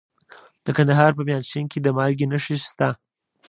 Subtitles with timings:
[0.65, 2.89] د کندهار په میانشین کې د مالګې نښې شته.